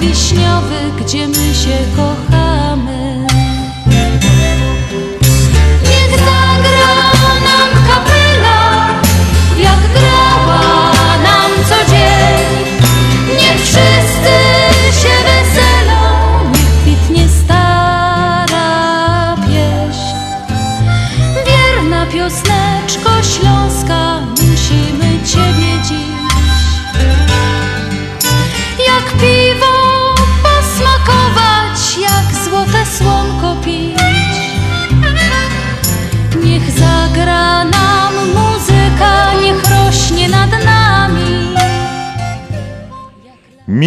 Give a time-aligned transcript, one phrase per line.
[0.00, 2.05] wiśniowy, gdzie my się kochamy.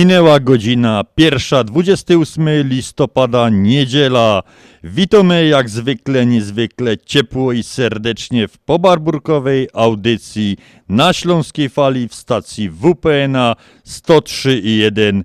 [0.10, 4.44] Minęła godzina pierwsza, 28 listopada, niedziela.
[4.84, 10.58] Witamy jak zwykle, niezwykle ciepło i serdecznie w pobarburkowej audycji
[10.90, 13.56] na Śląskiej Fali w stacji WPNA
[13.88, 15.24] 103,1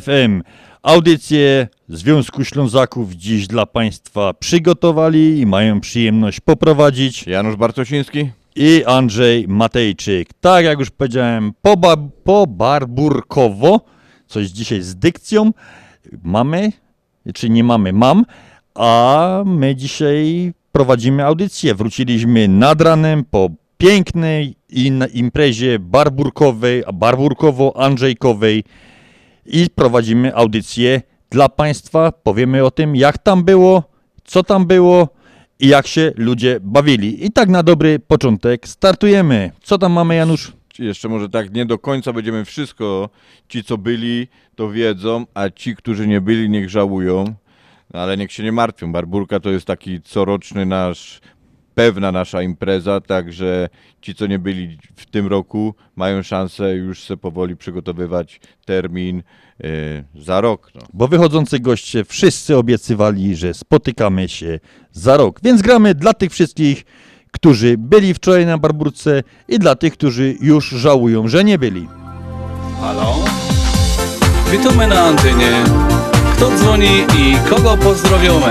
[0.00, 0.42] FM.
[0.82, 8.30] Audycję Związku Ślązaków dziś dla Państwa przygotowali i mają przyjemność poprowadzić Janusz Bartosiński.
[8.56, 10.28] i Andrzej Matejczyk.
[10.40, 13.80] Tak jak już powiedziałem, poba, pobarburkowo,
[14.30, 15.52] coś dzisiaj z dykcją
[16.22, 16.72] mamy,
[17.34, 18.24] czy nie mamy, mam,
[18.74, 21.74] a my dzisiaj prowadzimy audycję.
[21.74, 24.56] Wróciliśmy nad ranem po pięknej
[25.12, 28.62] imprezie barburkowej, barburkowo-andrzejkowej
[29.46, 32.12] i prowadzimy audycję dla Państwa.
[32.12, 33.82] Powiemy o tym, jak tam było,
[34.24, 35.08] co tam było
[35.60, 37.26] i jak się ludzie bawili.
[37.26, 39.50] I tak na dobry początek startujemy.
[39.62, 40.59] Co tam mamy, Janusz?
[40.78, 43.10] Jeszcze może tak nie do końca będziemy wszystko,
[43.48, 47.24] ci co byli to wiedzą, a ci, którzy nie byli niech żałują,
[47.94, 48.92] no, ale niech się nie martwią.
[48.92, 51.20] Barburka to jest taki coroczny nasz,
[51.74, 53.68] pewna nasza impreza, także
[54.00, 59.22] ci co nie byli w tym roku mają szansę już se powoli przygotowywać termin
[59.58, 60.70] yy, za rok.
[60.74, 60.80] No.
[60.92, 64.60] Bo wychodzący goście wszyscy obiecywali, że spotykamy się
[64.92, 65.40] za rok.
[65.42, 66.84] Więc gramy dla tych wszystkich,
[67.30, 71.88] którzy byli wczoraj na Barburce i dla tych, którzy już żałują, że nie byli.
[72.80, 73.14] Halo?
[74.50, 75.64] Witamy na antenie.
[76.36, 78.50] Kto dzwoni i kogo pozdrowiamy?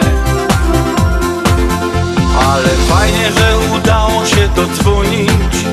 [2.47, 5.65] Ale fajnie, że udało się dodzwonić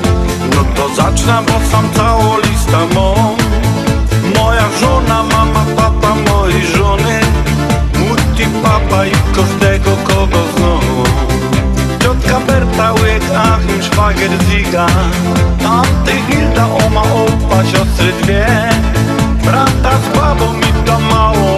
[0.55, 3.35] No to zacznę, bo sam całą listę mam
[4.35, 7.19] Moja żona, mama, papa mojej żony
[7.99, 11.16] Mutti, papa i każdego kogo znam
[12.17, 14.85] Ciotka Berta, łyk, Achim, szwagier, Ziga
[15.65, 18.45] Anty, Hilda, oma, opa, siostry dwie.
[19.43, 21.55] Brata z babą mi to mało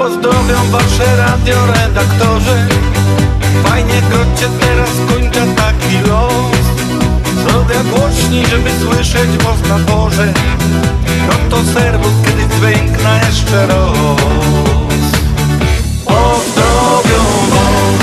[0.00, 2.66] pozdrowią wasze radioredaktorzy
[3.64, 6.64] Fajnie krocie teraz kończę taki los.
[7.42, 10.32] Zrobię głośniej, żeby słyszeć was na porze
[11.28, 13.96] No to serwus, kiedy dźwiękna jeszcze raz.
[16.04, 17.22] Pozdrowią
[17.52, 18.00] was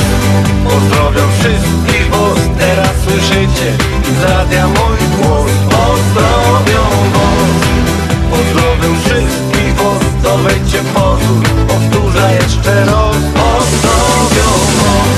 [0.64, 2.40] Pozdrowią wszystkich was.
[2.60, 3.78] Teraz słyszycie
[4.20, 5.52] z radia mój głos.
[5.70, 6.84] Pozdrowią
[7.14, 7.58] was
[8.32, 10.24] Pozdrowią wszystkich was.
[10.24, 11.57] To wejdźcie pozór
[12.18, 15.18] Powtórzę jeszcze raz Pozdrowią was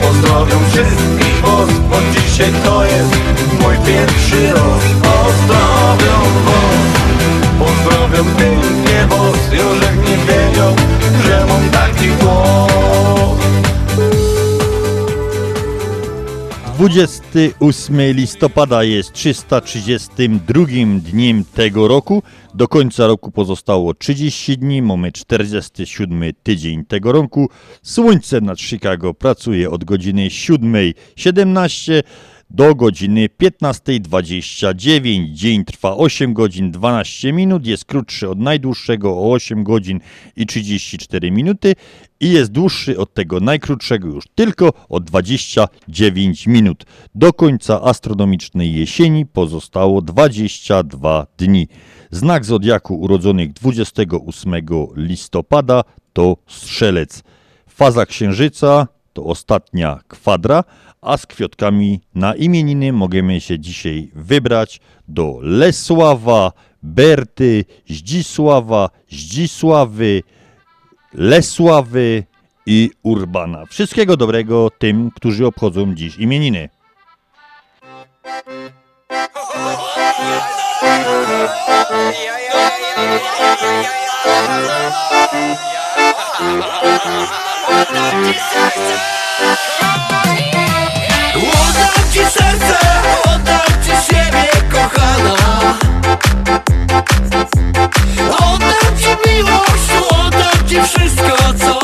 [0.00, 3.16] Pozdrowią wszystkich was Bo dzisiaj to jest?
[3.60, 6.80] Mój pierwszy raz Pozdrowią was
[7.58, 10.74] Pozdrowią pięknie was Jorzek nie wiedział,
[16.80, 20.64] 28 listopada jest 332
[20.98, 22.22] dniem tego roku.
[22.54, 27.48] Do końca roku pozostało 30 dni, mamy 47 tydzień tego roku.
[27.82, 32.02] Słońce nad Chicago pracuje od godziny 7.17
[32.50, 35.32] do godziny 15.29.
[35.32, 40.00] Dzień trwa 8 godzin 12 minut, jest krótszy od najdłuższego o 8 godzin
[40.36, 41.74] i 34 minuty
[42.20, 46.84] i jest dłuższy od tego najkrótszego już tylko o 29 minut.
[47.14, 51.68] Do końca astronomicznej jesieni pozostało 22 dni.
[52.10, 54.54] Znak zodiaku urodzonych 28
[54.96, 57.22] listopada to strzelec.
[57.66, 60.64] Faza księżyca to ostatnia kwadra,
[61.02, 66.52] a z kwiatkami na imieniny możemy się dzisiaj wybrać do Lesława,
[66.82, 70.22] Berty, Zdzisława, Zdzisławy,
[71.14, 72.24] Lesławy
[72.66, 73.66] i Urbana.
[73.66, 76.68] Wszystkiego dobrego tym, którzy obchodzą dziś imieniny.
[92.12, 92.78] Ci serce,
[93.24, 95.36] oddam ci siebie, kochana.
[98.30, 101.79] Oddam ci miłość, oddam ci wszystko, co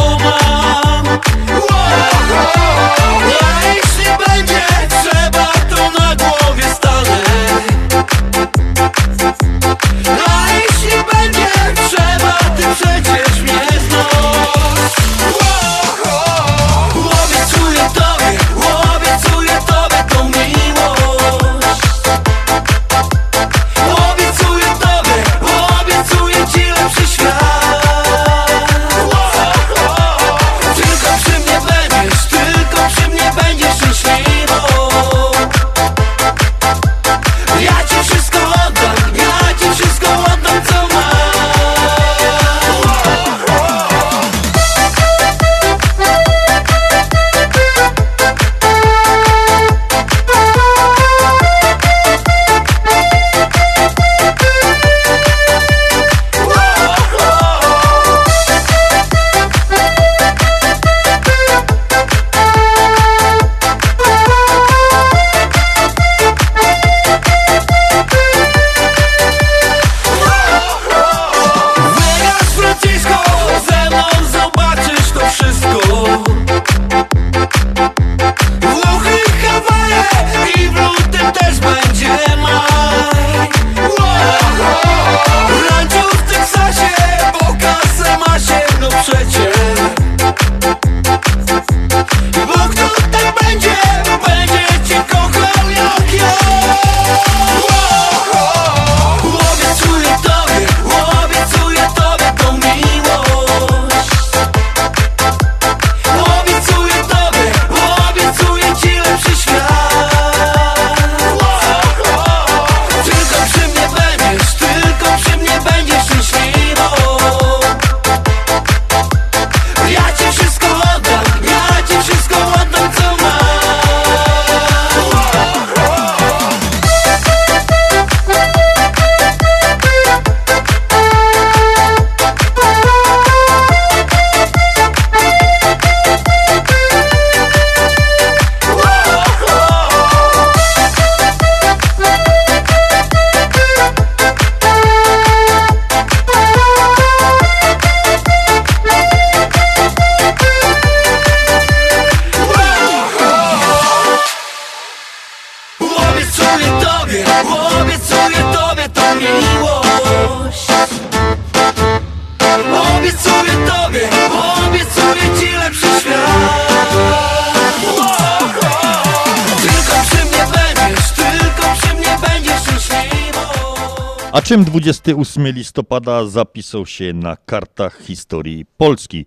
[174.56, 179.26] czym 28 listopada zapisał się na kartach historii Polski?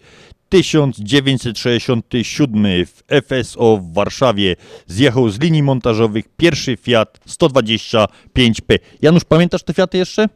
[0.50, 4.56] 1967 w FSO w Warszawie
[4.88, 8.80] zjechał z linii montażowych pierwszy Fiat 125P.
[9.02, 10.30] Janusz, pamiętasz te Fiaty jeszcze?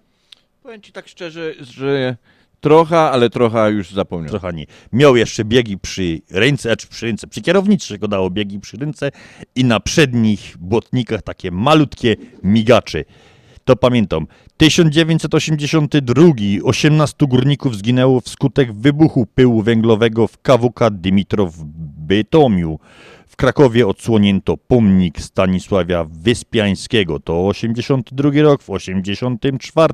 [0.63, 2.17] Powiem ci tak szczerze, że
[2.61, 4.39] trochę, ale trochę już zapomniałem.
[4.39, 4.65] Trochę nie.
[4.91, 9.11] Miał jeszcze biegi przy ręce, znaczy przy ręce, przy kierownicy go dało biegi przy ręce
[9.55, 13.03] i na przednich błotnikach takie malutkie migacze.
[13.65, 14.27] To pamiętam.
[14.57, 16.23] 1982.
[16.63, 21.63] 18 górników zginęło wskutek wybuchu pyłu węglowego w KWK Dymitrow w
[22.07, 22.79] Bytomiu.
[23.27, 27.19] W Krakowie odsłonięto pomnik Stanisławia Wyspiańskiego.
[27.19, 28.63] To 82 rok.
[28.63, 29.93] W 84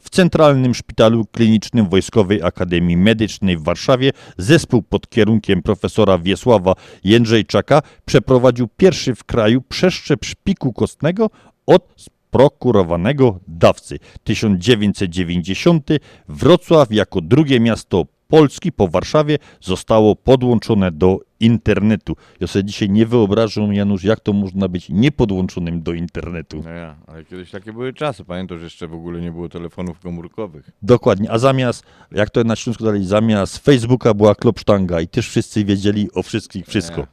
[0.00, 7.82] w Centralnym Szpitalu Klinicznym Wojskowej Akademii Medycznej w Warszawie zespół pod kierunkiem profesora Wiesława Jędrzejczaka
[8.04, 11.30] przeprowadził pierwszy w kraju przeszczep szpiku kostnego
[11.66, 11.94] od
[12.32, 13.98] prokurowanego dawcy.
[14.24, 15.90] 1990
[16.28, 22.16] Wrocław jako drugie miasto Polski po Warszawie zostało podłączone do internetu.
[22.40, 26.60] Ja sobie dzisiaj nie wyobrażam, Janusz, jak to można być niepodłączonym do internetu.
[26.64, 28.24] No ja, ale kiedyś takie były czasy.
[28.24, 30.70] Pamiętam, że jeszcze w ogóle nie było telefonów komórkowych.
[30.82, 35.64] Dokładnie, a zamiast, jak to na Śląsku dalej, zamiast Facebooka była klopsztanga i też wszyscy
[35.64, 37.00] wiedzieli o wszystkich wszystko.
[37.00, 37.06] Nie.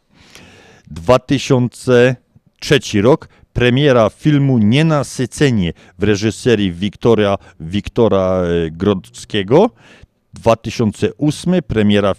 [0.92, 9.70] 2003 rok, premiera filmu Nienasycenie w reżyserii Wiktoria, Wiktora e, Grodzkiego.
[10.34, 12.14] 2008 premiera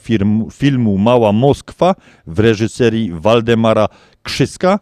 [0.52, 1.94] filmu Mała Moskwa
[2.26, 3.88] w reżyserii Waldemara
[4.22, 4.78] Krzyska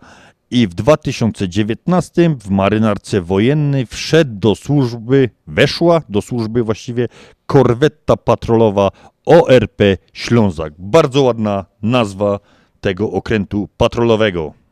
[0.50, 7.08] i w 2019 w marynarce wojennej wszedł do służby, weszła do służby właściwie
[7.46, 8.90] korwetta patrolowa
[9.26, 10.72] ORP Ślązak.
[10.78, 12.40] Bardzo ładna nazwa
[12.80, 14.67] tego okrętu patrolowego.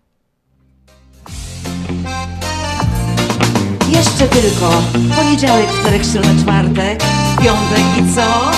[3.88, 4.83] Jeszcze tylko.
[5.16, 7.02] Poniedziałek, wtorek, środa, czwartek,
[7.43, 8.50] piątek i co?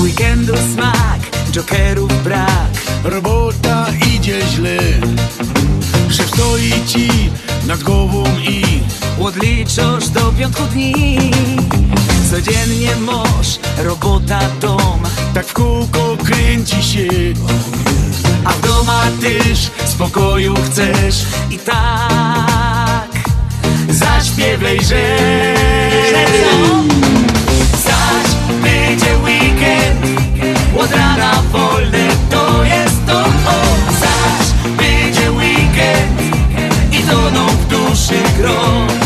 [0.00, 1.20] Weekendu smak,
[1.52, 2.70] jokerów brak
[3.04, 4.78] Robota idzie źle
[6.10, 7.08] Szef stoi ci
[7.66, 8.64] nad głową i
[9.22, 11.30] Odliczasz do piątku dni
[12.30, 15.02] Codziennie moż, robota, dom
[15.34, 17.08] tak w kółko kręci się
[18.44, 22.53] A w doma też spokoju chcesz I tak
[23.94, 25.16] zaśpiewaj, że
[27.84, 28.30] Zaś
[28.62, 30.20] będzie weekend.
[30.78, 36.20] Od rana wolne to jest to o Zaś będzie weekend.
[36.92, 39.03] I toną w duszy grom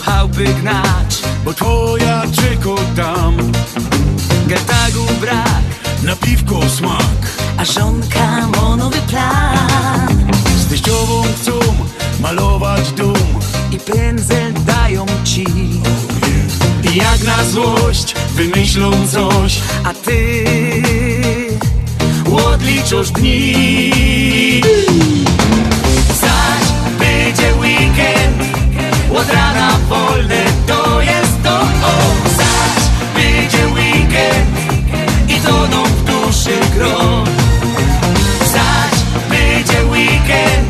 [0.00, 3.36] do chałupy gnać Bo twoja czeko tam
[4.46, 5.62] Getagu brak
[6.02, 7.20] Na piwko smak.
[7.56, 10.32] A żonka ma nowy plan.
[10.56, 11.52] Z teściową chcą
[12.20, 13.14] malować dom.
[13.72, 15.44] I pędzel dają ci.
[16.92, 19.60] I jak na złość wymyślą coś.
[19.84, 20.44] A ty
[22.46, 24.60] odliczasz dni
[29.20, 31.94] Od rana wolne to jest to o
[32.36, 32.82] Zaś
[33.14, 34.50] będzie weekend
[35.28, 37.24] I toną w duszy grom.
[38.52, 38.94] Zaś
[39.30, 40.68] będzie weekend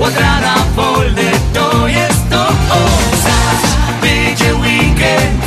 [0.00, 2.82] Od rana wolne to jest to o
[3.26, 3.64] Zaś
[4.00, 5.42] będzie weekend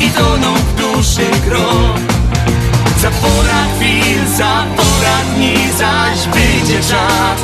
[0.00, 1.94] I toną w duszy grom.
[3.02, 7.40] Za pora chwil, za pora dni Zaś będzie czas.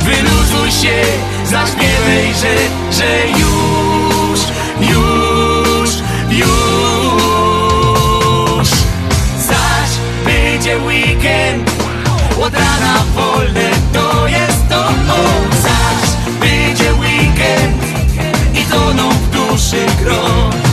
[0.00, 1.02] Wyluzuj się,
[1.46, 2.54] zaśpiewaj, że,
[2.92, 4.40] że już,
[4.80, 5.90] już,
[6.30, 6.46] już.
[9.46, 9.90] Zaś
[10.24, 11.70] będzie weekend
[12.42, 14.90] Od rana wolne to jest to o.
[15.62, 16.10] Zaś
[16.40, 17.84] będzie weekend
[18.54, 20.65] I toną w duszy grom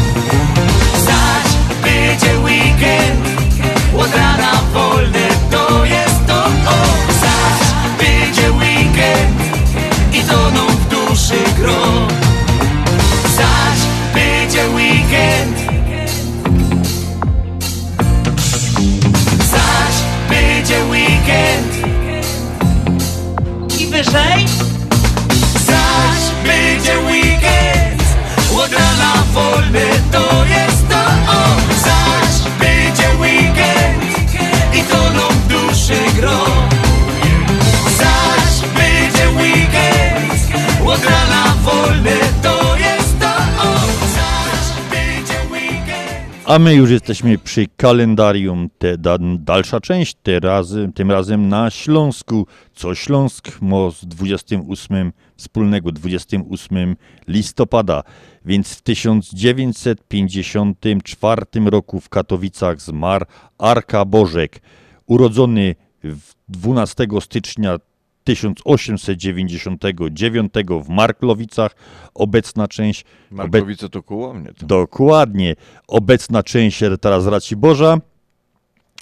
[46.46, 48.70] A my już jesteśmy przy kalendarium.
[48.78, 52.48] Te, da, dalsza część, te razy, tym razem na Śląsku.
[52.74, 56.96] Co Śląsk ma z 28 wspólnego 28
[57.28, 58.04] listopada.
[58.46, 63.26] Więc w 1954 roku w Katowicach zmarł
[63.58, 64.62] Arka Bożek.
[65.06, 67.78] Urodzony w 12 stycznia
[68.24, 70.54] 1899
[70.84, 71.76] w Marklowicach.
[72.14, 73.06] Obecna część.
[73.32, 74.54] Obe, Markowice to koło mnie.
[74.54, 74.66] To.
[74.66, 75.56] Dokładnie.
[75.88, 77.98] Obecna część teraz Raciborza.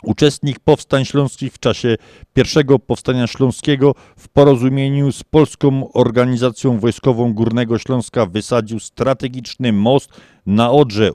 [0.03, 1.95] Uczestnik powstań śląskich w czasie
[2.33, 10.09] pierwszego powstania śląskiego w porozumieniu z Polską Organizacją Wojskową Górnego Śląska wysadził strategiczny most
[10.45, 11.11] na Odrze.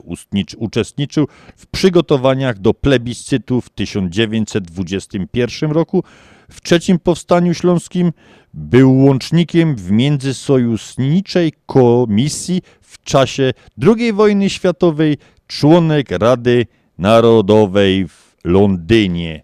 [0.57, 1.27] Uczestniczył
[1.57, 6.03] w przygotowaniach do plebiscytu w 1921 roku.
[6.51, 8.11] W trzecim powstaniu śląskim
[8.53, 16.65] był łącznikiem w międzysojuszniczej komisji w czasie II wojny światowej, członek Rady
[16.97, 19.43] Narodowej w Londynie.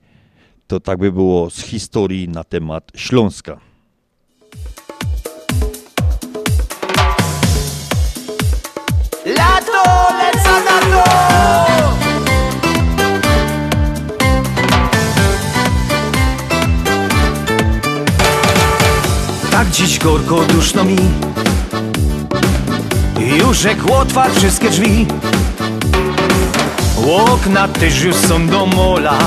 [0.67, 3.59] To tak by było z historii na temat Śląska.
[9.25, 9.83] Lato,
[10.17, 11.03] leca na to!
[19.51, 20.97] Tak dziś gorko duszno mi
[23.39, 25.07] Już jak otwarł wszystkie drzwi
[27.11, 29.17] Okna też już są do mola.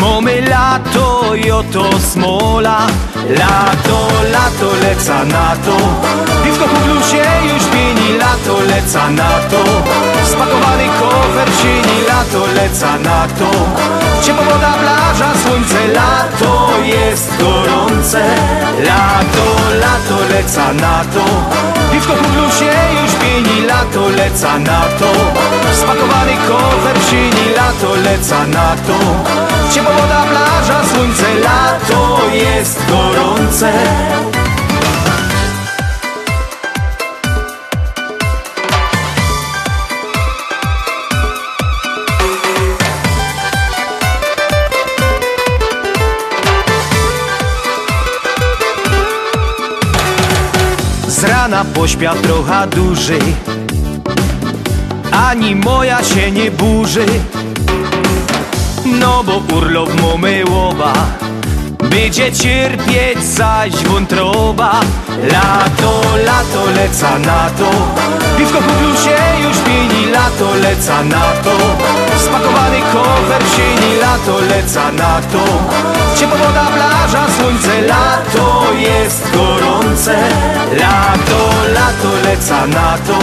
[0.00, 2.86] Mamy lato i oto smola.
[3.28, 5.76] Lato, lato, leca na to.
[6.44, 6.94] Piwko po
[7.54, 9.64] już pieni Lato, leca na to
[10.44, 13.50] Spakowany kofer sieni Lato, leca na to.
[14.22, 18.22] Ciepła woda, plaża, słońce Lato jest gorące.
[18.78, 19.46] Lato,
[19.80, 21.24] lato, leca na to.
[21.92, 25.10] Piwko po blusie już pieni Lato, leca na to.
[25.80, 28.98] Spakowany kofer sieni Lato, leca na to.
[29.70, 33.72] Ciepła woda, plaża, słońce, lato jest gorące
[51.44, 53.18] rana pośpiał trochę duży.
[55.12, 57.06] Ani moja się nie burzy.
[59.00, 60.92] No bo urlop mamy łoba
[61.90, 64.80] Będzie cierpieć zaś wątroba
[65.22, 67.70] Lato, lato, leca na to.
[68.36, 71.56] Piwko po blusie już pieni Lato, leca na to.
[72.18, 75.44] Spakowany kofer sieni Lato, leca na to.
[76.16, 80.16] Ciepła woda, plaża, słońce Lato jest gorące.
[80.72, 81.40] Lato,
[81.74, 83.18] lato, leca na to.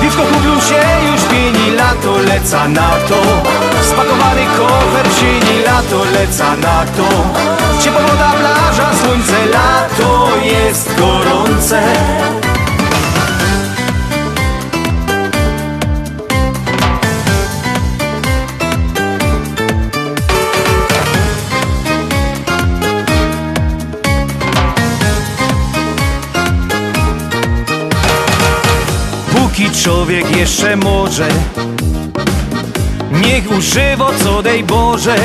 [0.00, 3.69] Piwko po blusie już pieni Lato, leca na to
[4.00, 7.08] Spakowany kofer sieni Lato, leca na to.
[7.82, 11.82] Ciepła woda, plaża, słońce Lato jest gorące.
[29.32, 31.28] Póki człowiek jeszcze może
[33.20, 35.16] Niech używa co dej Boże.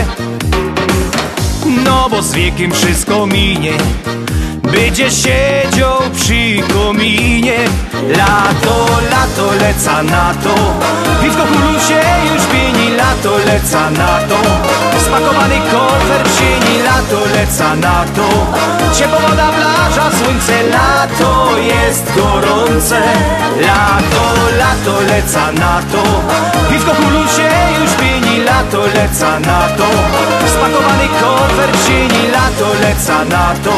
[1.84, 3.74] No bo z wiekiem wszystko minie.
[4.64, 7.58] Będzie siedział przy kominie.
[8.18, 10.56] Lato, lato, leca na to.
[11.22, 11.44] Piwko
[11.88, 12.02] się
[12.34, 14.38] już pieni Lato, leca na to
[15.06, 18.28] Spakowany kofer w sieni Lato, leca na to
[18.96, 23.02] Ciepła woda, plaża, słońce Lato jest gorące.
[23.62, 24.24] Lato,
[24.60, 26.04] lato, leca na to.
[26.70, 26.92] Piwko
[27.36, 27.50] się
[27.82, 29.88] już pieni Lato, leca na to.
[30.48, 33.78] Spakowany kofer w sieni Lato, leca na to.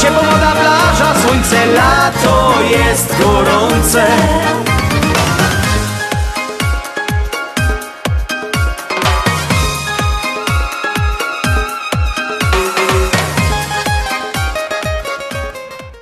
[0.00, 4.06] Ciepła woda, plaża, słońce Lato jest gorące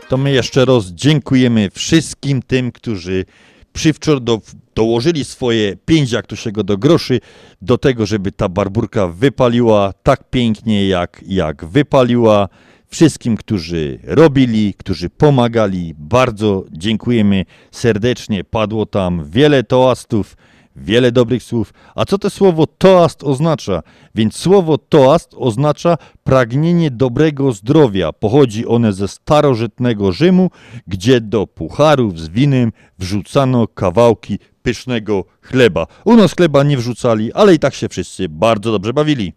[0.09, 3.25] To my jeszcze raz dziękujemy wszystkim tym, którzy
[3.73, 4.41] przywczor do,
[4.75, 7.21] dołożyli swoje pięć, jak to się go do groszy,
[7.63, 12.49] do tego, żeby ta barburka wypaliła tak pięknie, jak, jak wypaliła.
[12.91, 18.45] Wszystkim, którzy robili, którzy pomagali, bardzo dziękujemy serdecznie.
[18.45, 20.37] Padło tam wiele toastów,
[20.81, 21.75] wiele dobrych słów.
[21.95, 23.83] A co to słowo toast oznacza?
[24.15, 28.13] Więc słowo toast oznacza pragnienie dobrego zdrowia.
[28.13, 30.51] Pochodzi one ze starożytnego Rzymu,
[30.87, 35.87] gdzie do pucharów z winem wrzucano kawałki pysznego chleba.
[36.05, 39.33] U nas chleba nie wrzucali, ale i tak się wszyscy bardzo dobrze bawili.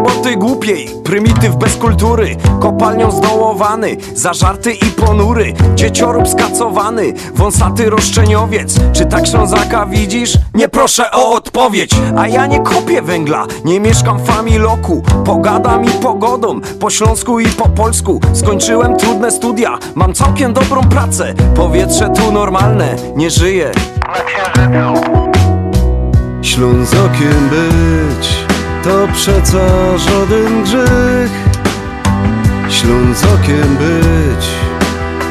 [0.00, 9.06] Roboty głupiej, prymityw bez kultury Kopalnią zdołowany, zażarty i ponury Dzieciorób skacowany, wąsaty roszczeniowiec Czy
[9.06, 10.38] tak Ślązaka widzisz?
[10.54, 15.88] Nie proszę o odpowiedź A ja nie kopię węgla, nie mieszkam w familoku Pogadam i
[15.90, 22.32] pogodą, po śląsku i po polsku Skończyłem trudne studia, mam całkiem dobrą pracę Powietrze tu
[22.32, 23.72] normalne, nie żyję
[26.42, 28.50] Ślązokiem być
[28.84, 31.30] to przeca żaden grzech.
[32.68, 34.46] Ślązokiem być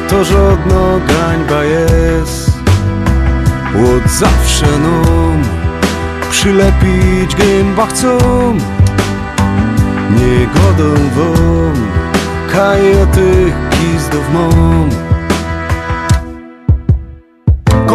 [0.08, 2.50] to żadna gańba jest.
[3.74, 5.42] Łód zawsze nam
[6.30, 8.18] przylepić gęba chcą.
[10.10, 11.90] Nie godą wam
[13.70, 14.34] gizdów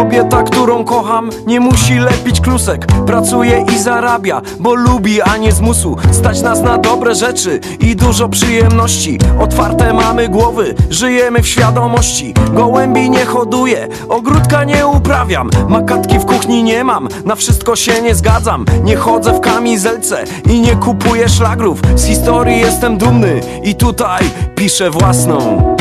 [0.06, 2.86] Kobieta, którą kocham, nie musi lepić klusek.
[3.06, 5.96] Pracuje i zarabia, bo lubi, a nie zmusu.
[6.10, 9.18] Stać nas na dobre rzeczy i dużo przyjemności.
[9.40, 12.34] Otwarte mamy głowy, żyjemy w świadomości.
[12.52, 15.50] Gołębi nie hoduję, ogródka nie uprawiam.
[15.68, 18.64] Makatki w kuchni nie mam, na wszystko się nie zgadzam.
[18.84, 21.80] Nie chodzę w kamizelce i nie kupuję szlagrów.
[21.96, 25.76] Z historii jestem dumny i tutaj piszę własną.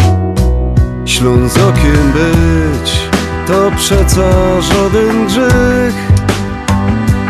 [1.05, 3.14] Ślązokiem być
[3.47, 5.95] to przeca żaden grzech.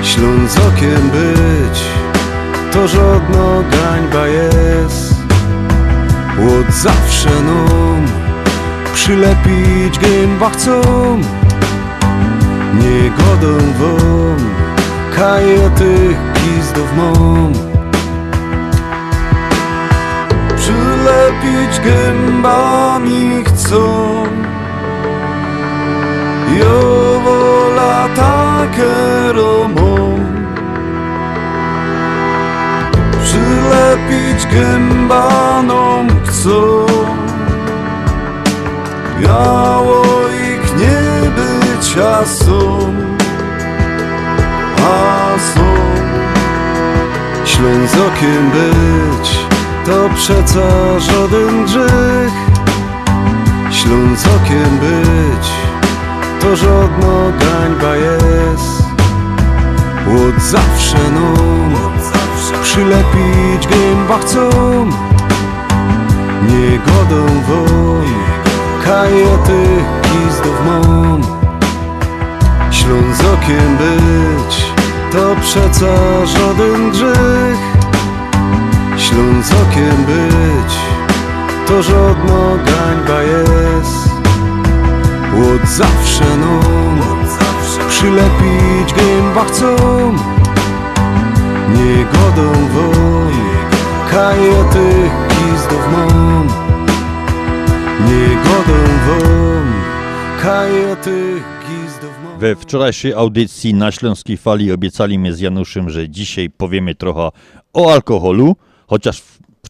[0.03, 1.79] Ślązokiem być
[2.73, 5.15] to żadna gańba jest.
[6.39, 8.05] Łód zawsze nam
[8.93, 10.81] przylepić gęba chcą.
[12.73, 14.37] Nie godą wam
[15.15, 17.53] kajetych gizdów mam.
[20.57, 24.05] Przylepić gębami chcą
[26.47, 30.19] Jo wola takie romą
[33.23, 36.85] Przylepić gębanom chcą.
[39.21, 42.93] Biało ich nie bycia są.
[44.77, 45.75] A są
[47.45, 49.39] Ślązokiem być
[49.85, 52.33] to przeca żaden grzech.
[53.71, 55.64] Ślązokiem być
[56.45, 58.83] to żadna gańba jest.
[60.07, 61.73] Łód zawsze nam
[62.63, 64.49] przylepić gęba chcą.
[66.49, 68.05] Nie godą wam
[68.85, 69.63] kajety
[70.03, 71.21] gizdów mam.
[72.71, 74.65] Ślązokiem być
[75.11, 77.59] to przeca żaden grzech.
[78.97, 80.75] Ślązokiem być
[81.67, 84.14] to żadna gańba jest
[85.33, 86.95] Łód zawsze nam
[87.89, 89.75] przylepić gęba chcą.
[91.75, 93.31] Nie godą wam
[94.11, 96.47] kajetych gizdów mam.
[98.07, 98.85] Nie godą
[100.41, 102.39] kajetych gizdów mam.
[102.39, 107.29] We wczorajszej audycji na Śląskiej Fali obiecali mnie z Januszem, że dzisiaj powiemy trochę
[107.73, 108.55] o alkoholu,
[108.87, 109.21] chociaż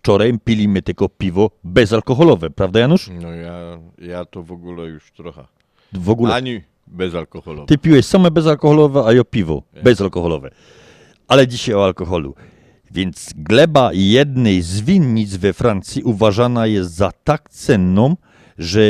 [0.05, 3.09] wczoraj piliśmy tylko piwo bezalkoholowe, prawda Janusz?
[3.21, 5.45] No ja, ja to w ogóle już trochę.
[5.93, 6.33] W ogóle.
[6.33, 7.67] Ani bezalkoholowe.
[7.67, 10.49] Ty piłeś same bezalkoholowe, a ja piwo bezalkoholowe.
[11.27, 12.35] Ale dzisiaj o alkoholu.
[12.91, 18.15] Więc gleba jednej z winnic we Francji uważana jest za tak cenną,
[18.57, 18.81] że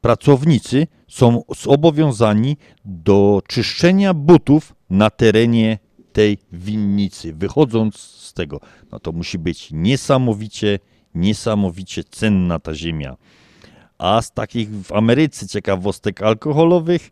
[0.00, 5.78] pracownicy są zobowiązani do czyszczenia butów na terenie
[6.12, 8.60] tej winnicy, wychodząc z tego.
[8.92, 10.78] No to musi być niesamowicie,
[11.14, 13.16] niesamowicie cenna ta ziemia.
[13.98, 17.10] A z takich w Ameryce ciekawostek alkoholowych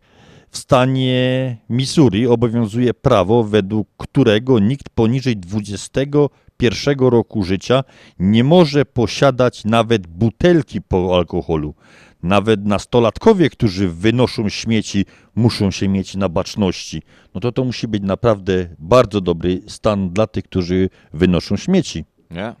[0.51, 7.83] w stanie Missouri obowiązuje prawo, według którego nikt poniżej 21 roku życia
[8.19, 11.75] nie może posiadać nawet butelki po alkoholu.
[12.23, 15.05] Nawet nastolatkowie, którzy wynoszą śmieci,
[15.35, 17.01] muszą się mieć na baczności.
[17.35, 22.05] No to to musi być naprawdę bardzo dobry stan dla tych, którzy wynoszą śmieci.
[22.31, 22.53] Nie?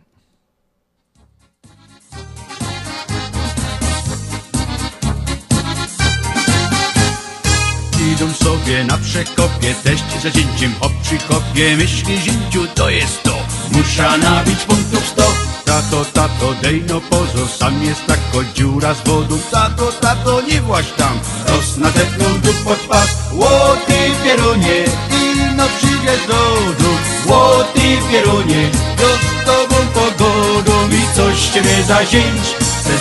[8.13, 13.37] Idą sobie na przekopie, teść za zięciem hop przy kopie Myśli zięciu to jest to,
[13.71, 15.50] musza nabić punktów sto
[15.81, 19.37] Tato, tato, dej no pozor, sam jest tako dziura z wodą.
[19.51, 23.09] Tato, tato, nie właś tam, roz na tepną tu pod pas.
[23.31, 26.33] Łoty pierunie, i no przyjdziesz do
[26.83, 26.97] domu.
[27.25, 32.45] Łoty pierunie, do z tobą pogodą i coś ciebie zazięć.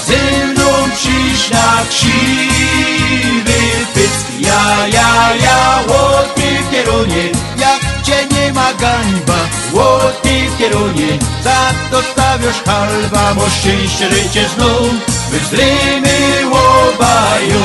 [0.07, 3.61] Ze mną przyjść na krzywy
[3.95, 4.27] pysk.
[4.41, 7.25] Ja, ja, ja, łoty pierunie,
[7.57, 9.60] jak cię nie ma gańba.
[9.73, 14.91] Łoty pierunie, za to stawiasz halba, bo szczęście życie znów
[15.31, 17.61] wyzdrymy łobają.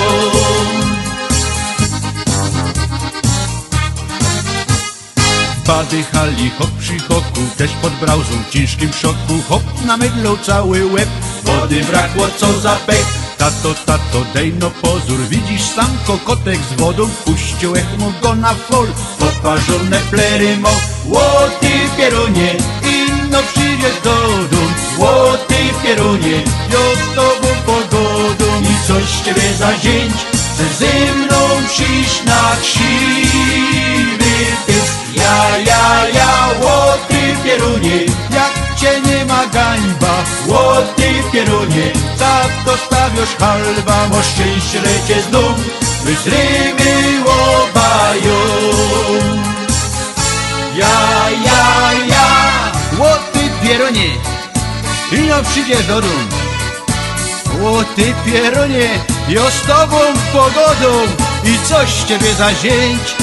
[5.64, 10.86] Wpady hali, hop przy hoku, też pod brauzą w ciężkim szoku, hop na mydlą cały
[10.86, 11.10] łeb,
[11.44, 13.25] wody brakło co za pech.
[13.38, 18.88] Tato, tato, dej no pozór, widzisz sam kokotek z wodą, puściłeś mu go na fol,
[19.20, 20.70] poparzone plery mo,
[21.06, 24.16] łoty pierunie, inno przyjdziesz do
[24.52, 26.44] dum, łoty pierunie,
[26.74, 28.46] jo z tobą pogodą.
[28.62, 34.36] I coś ciebie zazięć, chcę ze mną przyjść na krzywy.
[35.16, 38.00] Ja, ja, ja, łoty pierunie,
[38.32, 45.56] jak cię nie ma gańba, łoty pierunie, za to stawiasz halba, mo szczęście lecie znów,
[46.04, 48.40] wyzrymy łobają.
[50.76, 52.28] Ja, ja, ja,
[53.00, 54.10] łoty pierunie,
[55.12, 56.30] i no przyjdziesz do dum.
[57.62, 58.90] Łoty pierunie,
[59.30, 59.98] jo z tobą
[60.34, 63.16] pogodą i coś ciebie zazięć,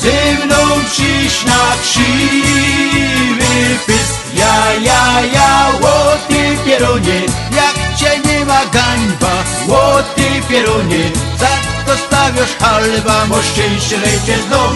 [0.00, 0.56] ze mną
[0.90, 4.18] przyjść na krzywy pysk.
[4.34, 7.20] Ja, ja, ja, łoty pierunie,
[7.56, 11.48] jak cię nie ma gańba, łoty pierunie, za
[11.86, 14.72] to stawiasz halba, mo szczęście lecie znów,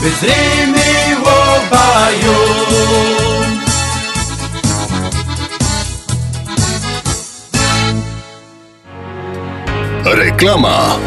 [0.00, 2.34] wyzrymy łobają.
[10.04, 10.98] Reklama.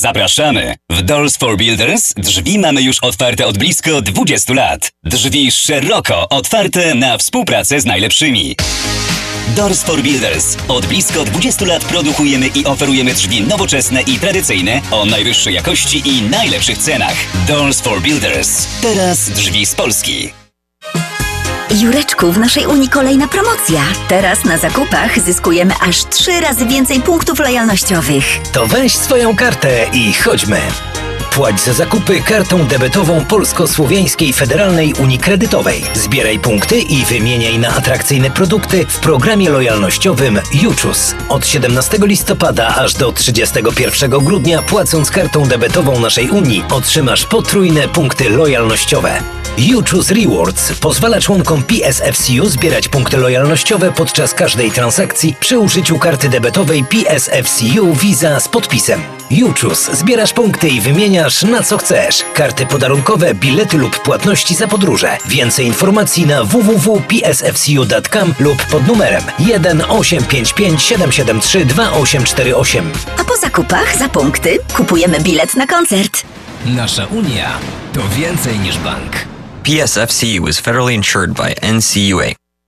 [0.00, 0.74] Zapraszamy!
[0.90, 4.92] W Doors for Builders drzwi mamy już otwarte od blisko 20 lat.
[5.04, 8.56] Drzwi szeroko otwarte na współpracę z najlepszymi.
[9.56, 10.56] Doors for Builders.
[10.68, 16.22] Od blisko 20 lat produkujemy i oferujemy drzwi nowoczesne i tradycyjne o najwyższej jakości i
[16.22, 17.16] najlepszych cenach.
[17.48, 18.66] Doors for Builders.
[18.82, 20.39] Teraz drzwi z Polski.
[21.78, 23.80] Jureczku, w naszej Unii kolejna promocja.
[24.08, 28.24] Teraz na zakupach zyskujemy aż trzy razy więcej punktów lojalnościowych.
[28.52, 30.60] To weź swoją kartę i chodźmy.
[31.30, 35.84] Płać za zakupy kartą debetową Polsko-Słowiańskiej Federalnej Unii Kredytowej.
[35.94, 41.14] Zbieraj punkty i wymieniaj na atrakcyjne produkty w programie lojalnościowym Juczus.
[41.28, 48.30] Od 17 listopada aż do 31 grudnia płacąc kartą debetową naszej Unii otrzymasz potrójne punkty
[48.30, 49.22] lojalnościowe.
[49.58, 56.84] Juczus Rewards pozwala członkom PSFCU zbierać punkty lojalnościowe podczas każdej transakcji przy użyciu karty debetowej
[56.84, 59.02] PSFCU Visa z podpisem.
[59.30, 61.19] Juczus zbierasz punkty i wymieniasz
[61.50, 62.24] na co chcesz.
[62.34, 65.18] Karty podarunkowe, bilety lub płatności za podróże.
[65.26, 72.92] Więcej informacji na www.psfcu.com lub pod numerem 1 855 773 2848.
[73.20, 76.22] A po zakupach za punkty kupujemy bilet na koncert.
[76.66, 77.58] Nasza Unia
[77.92, 79.12] to więcej niż bank.
[79.62, 82.39] PSFCU is federally insured by NCUA.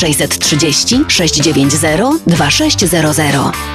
[0.00, 3.24] 630 690 2600.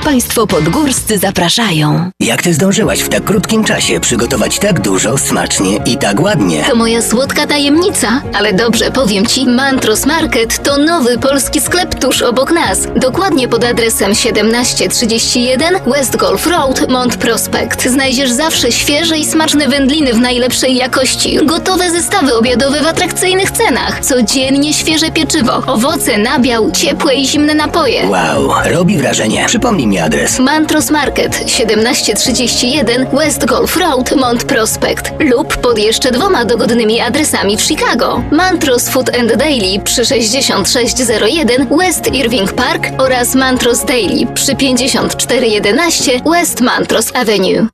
[0.03, 2.09] Państwo podgórscy zapraszają.
[2.19, 6.63] Jak ty zdążyłaś w tak krótkim czasie przygotować tak dużo, smacznie i tak ładnie?
[6.69, 12.21] To moja słodka tajemnica, ale dobrze powiem ci, Mantros Market to nowy polski sklep tuż
[12.21, 12.79] obok nas.
[12.95, 17.89] Dokładnie pod adresem 1731 West Golf Road, Mont Prospect.
[17.89, 24.05] Znajdziesz zawsze świeże i smaczne wędliny w najlepszej jakości, gotowe zestawy obiadowe w atrakcyjnych cenach,
[24.05, 28.07] codziennie świeże pieczywo, owoce, nabiał, ciepłe i zimne napoje.
[28.07, 29.45] Wow, robi wrażenie.
[29.47, 30.39] Przypomnij mi adres.
[30.39, 37.61] Mantros Market 1731 West Golf Road, Mont Prospect lub pod jeszcze dwoma dogodnymi adresami w
[37.61, 38.23] Chicago.
[38.31, 46.61] Mantros Food and Daily przy 6601 West Irving Park oraz Mantros Daily przy 5411 West
[46.61, 47.67] Mantros Avenue.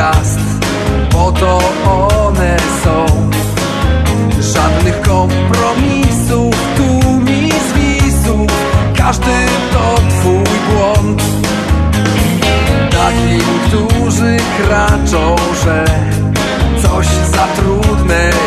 [0.00, 0.40] Gwiazd
[1.10, 3.06] Po to one są.
[4.40, 8.46] Żadnych kompromisów Tu mi zwisów
[8.96, 11.22] Każdy to twój błąd.
[12.90, 15.84] Takim, którzy kraczą, że
[16.82, 18.39] Coś za trudne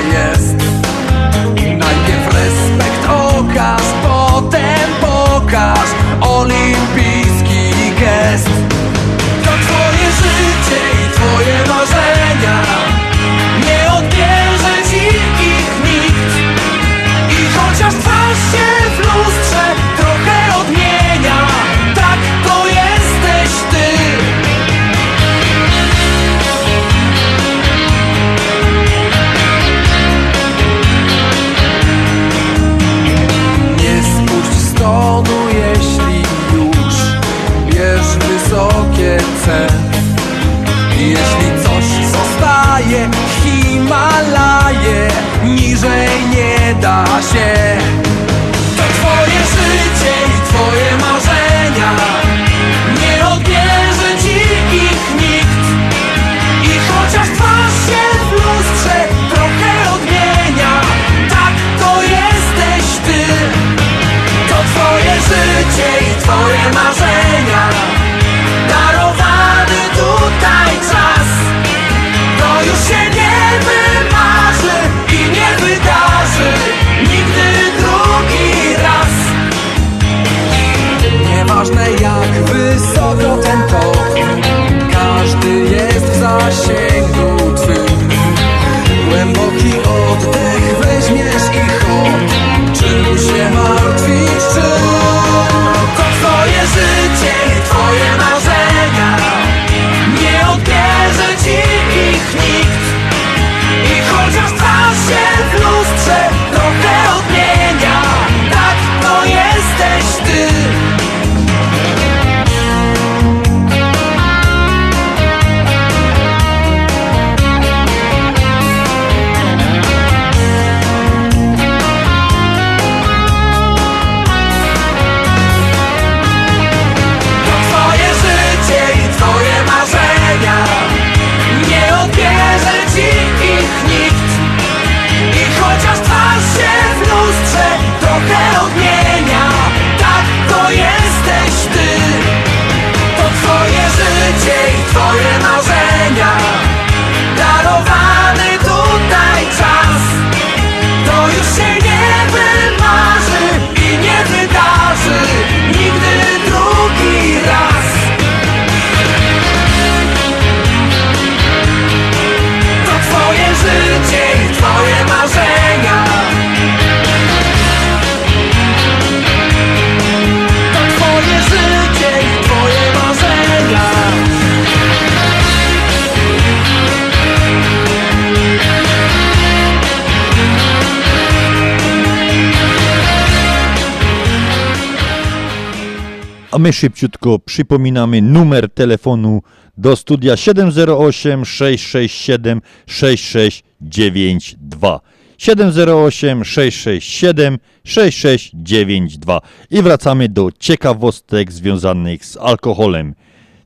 [186.53, 189.41] A my szybciutko przypominamy numer telefonu
[189.77, 194.99] do studia 708 667 6692.
[195.37, 199.41] 708 667 6692.
[199.71, 203.15] I wracamy do ciekawostek związanych z alkoholem.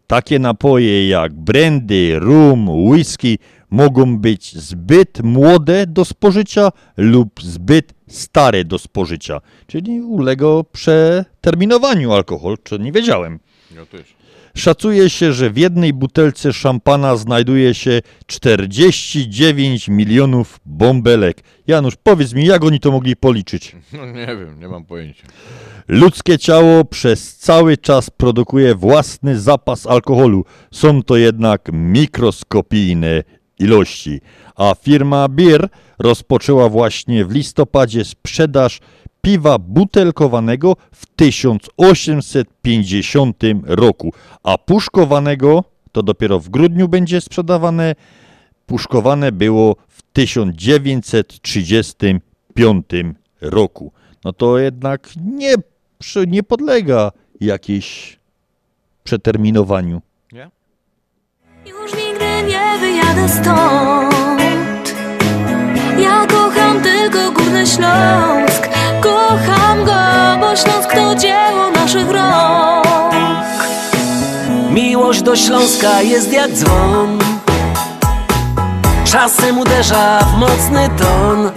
[0.07, 8.65] Takie napoje jak brandy, rum, whisky mogą być zbyt młode do spożycia lub zbyt stare
[8.65, 13.39] do spożycia, czyli ulega przeterminowaniu alkohol, czy nie wiedziałem.
[13.75, 14.17] Ja też.
[14.57, 21.43] Szacuje się, że w jednej butelce szampana znajduje się 49 milionów bąbelek.
[21.67, 23.75] Janusz, powiedz mi, jak oni to mogli policzyć?
[23.93, 25.27] No nie wiem, nie mam pojęcia.
[25.87, 30.45] Ludzkie ciało przez cały czas produkuje własny zapas alkoholu.
[30.71, 33.23] Są to jednak mikroskopijne
[33.59, 34.21] ilości.
[34.55, 38.79] A firma Beer rozpoczęła właśnie w listopadzie sprzedaż
[39.21, 47.95] piwa butelkowanego w 1850 roku, a puszkowanego to dopiero w grudniu będzie sprzedawane.
[48.65, 52.85] Puszkowane było w 1935
[53.41, 53.91] roku.
[54.23, 55.53] No to jednak nie,
[56.27, 58.19] nie podlega jakiejś
[59.03, 60.01] przeterminowaniu.
[61.65, 62.06] Nigdy
[62.41, 64.93] nie wyjadę stąd
[65.97, 68.69] Ja kocham tylko Górny Śląsk
[69.01, 69.93] Kocham go,
[70.39, 73.15] bo Śląsk to dzieło naszych rąk
[74.71, 77.19] Miłość do Śląska jest jak dzwon
[79.11, 81.51] czasem uderza w mocny ton.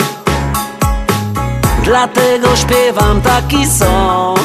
[1.85, 4.41] Dlatego śpiewam taki song.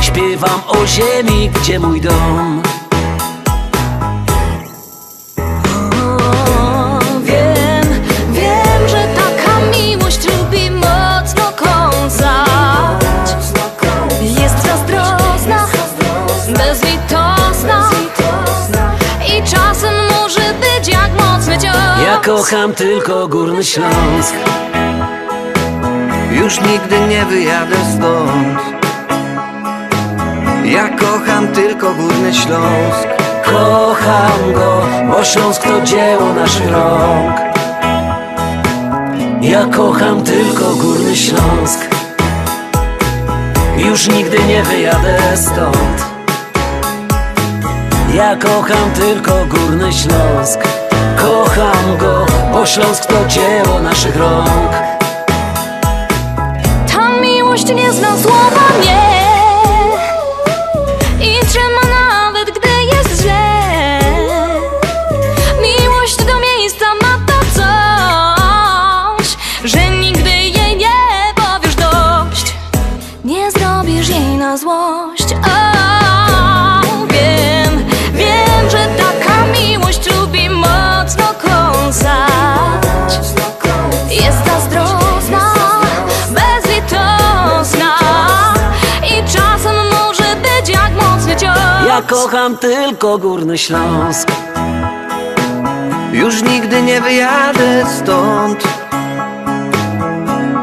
[0.00, 2.62] Śpiewam o ziemi, gdzie mój dom.
[22.04, 24.34] Ja kocham tylko Górny Śląsk.
[26.32, 28.82] Już nigdy nie wyjadę stąd
[30.64, 33.08] Ja kocham tylko Górny Śląsk
[33.44, 37.36] Kocham go, bo Śląsk to dzieło naszych rąk.
[39.40, 41.80] Ja kocham tylko Górny Śląsk.
[43.76, 46.04] Już nigdy nie wyjadę stąd.
[48.14, 50.81] Ja kocham tylko Górny Śląsk.
[51.22, 54.72] Kocham go, bo Śląsk to dzieło naszych rąk.
[56.92, 59.11] Ta miłość nie zna słowa nie
[92.12, 94.28] kocham tylko Górny Śląsk.
[96.12, 98.64] Już nigdy nie wyjadę stąd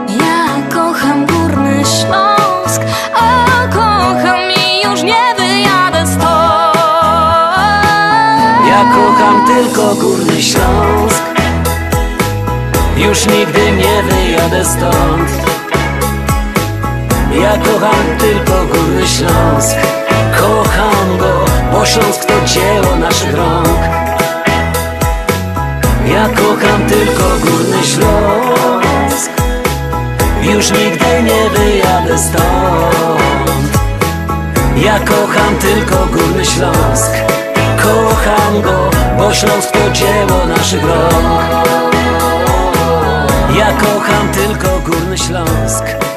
[0.10, 2.82] Ja kocham Górny Śląsk
[3.16, 6.76] A kocham i już nie wyjadę stąd
[8.68, 11.24] Ja kocham tylko Górny Śląsk.
[12.98, 15.30] Już nigdy nie wyjadę stąd.
[17.42, 20.09] Ja kocham tylko Górny Śląsk.
[20.40, 23.80] Kocham go, bo Śląsk to dzieło naszych rąk.
[26.06, 29.32] Ja kocham tylko Górny Śląsk.
[30.42, 33.80] Już nigdy nie wyjadę stąd.
[34.78, 37.12] Ja kocham tylko Górny Śląsk.
[37.78, 41.70] Kocham go, bo Śląsk to dzieło naszych rąk.
[43.58, 46.09] Ja kocham tylko Górny Śląsk.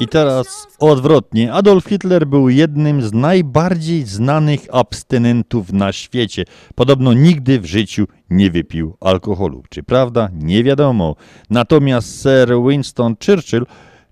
[0.00, 1.52] I teraz odwrotnie.
[1.52, 6.44] Adolf Hitler był jednym z najbardziej znanych abstynentów na świecie.
[6.74, 9.62] Podobno nigdy w życiu nie wypił alkoholu.
[9.68, 10.28] Czy prawda?
[10.34, 11.16] Nie wiadomo.
[11.50, 13.66] Natomiast Sir Winston Churchill,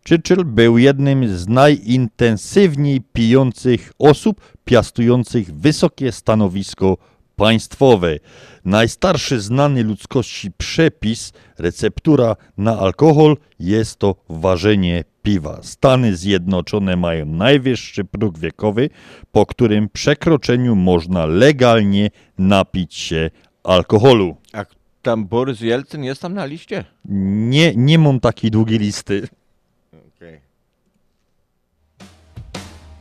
[0.09, 6.97] Churchill był jednym z najintensywniej pijących osób piastujących wysokie stanowisko
[7.37, 8.17] państwowe.
[8.65, 15.59] Najstarszy znany ludzkości przepis, receptura na alkohol jest to ważenie piwa.
[15.63, 18.91] Stany Zjednoczone mają najwyższy próg wiekowy,
[19.33, 23.31] po którym przekroczeniu można legalnie napić się
[23.65, 24.37] alkoholu.
[24.53, 24.65] A
[25.03, 26.85] tam Borys Jelcyn jest tam na liście?
[27.05, 29.29] Nie, nie mam takiej długiej listy.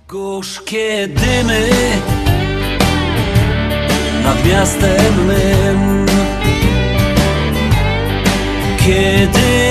[0.08, 1.70] Gorzkie dymy
[4.24, 6.06] nad miastem mym.
[8.78, 9.67] Kiedy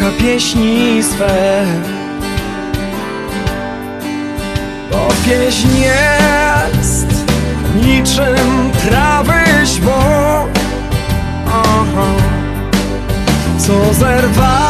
[0.00, 1.64] kocha pieśni swe
[4.90, 7.06] Bo pieśń jest
[7.84, 9.98] niczym trawy źbo
[11.46, 12.06] Aha.
[13.58, 14.69] Co zerwałeś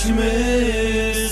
[0.00, 0.30] Jesteśmy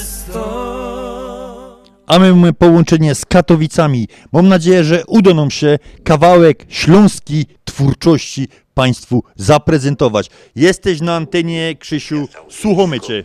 [0.04, 4.08] stąd A my mamy połączenie z Katowicami.
[4.32, 10.30] Mam nadzieję, że uda nam się kawałek śląskiej twórczości Państwu zaprezentować.
[10.56, 13.24] Jesteś na antenie, Krzysiu, słuchamy Cię.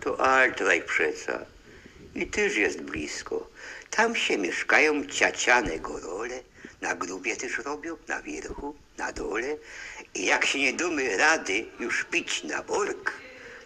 [0.00, 1.38] To Altraj przeca.
[2.14, 3.50] I też jest blisko.
[3.90, 6.40] Tam się mieszkają ciaciane gorole.
[6.80, 9.56] Na grubie też robią, na wierchu, na dole.
[10.14, 13.12] I jak się nie damy rady już pić na bork,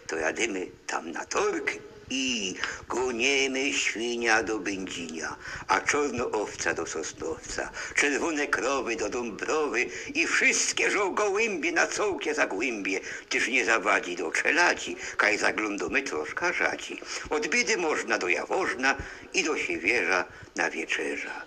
[0.07, 1.71] to jadymy tam na tork
[2.09, 2.55] i
[2.89, 5.35] goniemy świnia do Będzinia,
[5.67, 12.99] a czarno owca do Sosnowca, czerwone krowy do Dąbrowy i wszystkie żołgołębie na cołkie zagłębie,
[13.29, 17.01] tyż nie zawadzi do czeladzi, kaj zaglądamy troszkę rzadzi.
[17.29, 18.95] Od biedy można do Jaworzna
[19.33, 20.25] i do Siewierza
[20.55, 21.45] na wieczerza.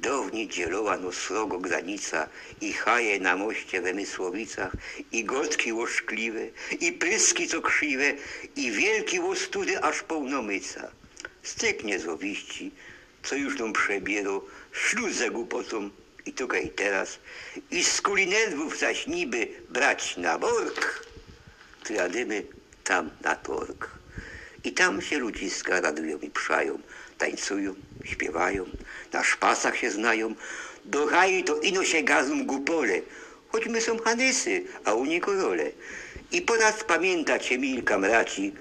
[0.00, 2.28] Downi dzieloła no srogo granica
[2.60, 4.72] i haje na moście we Mysłowicach
[5.12, 6.46] i gotki łoszkliwe
[6.80, 8.14] i pyski co krzywe
[8.56, 10.90] i wielki łostudy aż pełnomyca.
[11.42, 12.70] Styknie z owiści,
[13.22, 15.90] co już tą przebiero, śluzę głupotą
[16.26, 17.18] i tukaj teraz
[17.70, 21.06] i z kuli nerwów zaś niby brać na bork,
[21.84, 22.42] to jadymy
[22.84, 23.90] tam na tork.
[24.64, 26.78] I tam się ludziska radują i przają,
[27.20, 28.64] tańcują, śpiewają,
[29.12, 30.34] na szpasach się znają.
[30.84, 31.08] Do
[31.46, 33.00] to ino się gazą gupole,
[33.48, 35.70] choć my są hanysy, a u nich role.
[36.32, 38.52] I po raz pamiętać Milka mraci,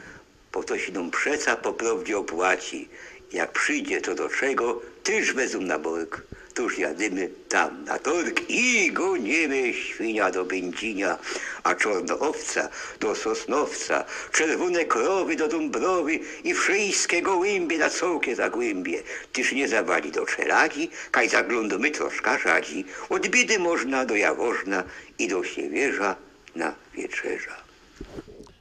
[0.51, 2.89] po to się nam przeca po prawdzie opłaci.
[3.31, 6.21] Jak przyjdzie to do czego, tyż wezmą na borg.
[6.53, 11.17] Tuż jadymy tam na tork i gonimy świnia do Będzinia,
[11.63, 12.69] a czarno owca
[12.99, 19.03] do Sosnowca, czerwone krowy do Dąbrowy i wszystkie gołębie na cołkie zagłębie.
[19.33, 22.85] Tyż nie zawali do czeladzi, kaj zaglądamy troszkę rzadzi.
[23.09, 24.83] Od biedy można do Jaworzna
[25.19, 26.15] i do Siewierza
[26.55, 27.55] na wieczerza.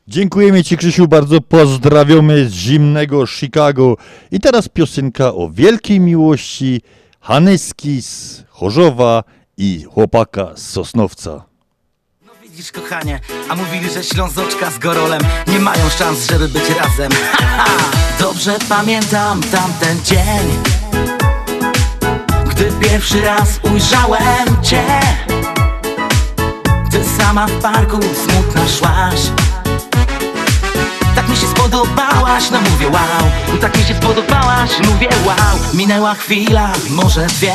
[0.09, 3.97] Dziękujemy Ci, Krzysiu, bardzo pozdrawiamy z zimnego Chicago.
[4.31, 6.81] I teraz piosenka o wielkiej miłości
[7.29, 9.25] Hanyski z Chorzowa
[9.57, 11.45] i chłopaka z Sosnowca.
[12.43, 17.13] Widzisz kochanie, a mówili, że Ślązoczka z Gorolem Nie mają szans, żeby być razem.
[17.33, 20.63] Haha, Dobrze pamiętam tamten dzień
[22.51, 24.85] Gdy pierwszy raz ujrzałem Cię.
[26.91, 29.21] Ty sama w parku smutna szłaś
[31.19, 36.73] Tak mi się spodobałaś, no mówię wow Tak mi się spodobałaś, mówię wow Minęła chwila,
[36.91, 37.55] może dwie.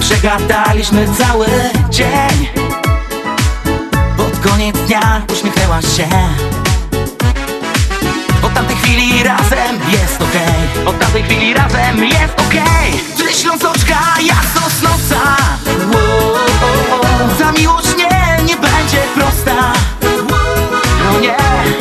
[0.00, 1.46] Przegadaliśmy cały
[1.90, 2.48] dzień.
[4.16, 6.08] Pod koniec dnia uśmiechnęłaś się.
[8.42, 10.86] Od tamtej chwili razem jest okej.
[10.86, 13.00] Od tamtej chwili razem jest okej.
[13.16, 15.36] Ty ślązoczka, ja sosnowca.
[17.38, 19.72] Za miłość nie, nie będzie prosta
[21.20, 21.36] No nie,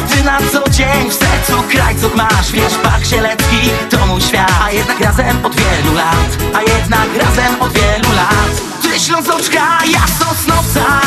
[0.09, 2.51] ty na co dzień w sercu krajców masz.
[2.51, 4.51] Wiesz, Park Sielecki to mój świat.
[4.63, 6.37] A jednak razem od wielu lat.
[6.53, 8.81] A jednak razem od wielu lat.
[8.81, 11.01] Ty ślązoczka, ja sosnowca.